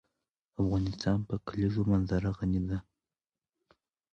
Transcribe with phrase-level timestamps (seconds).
[0.61, 2.77] افغانستان په د کلیزو منظره غني دی.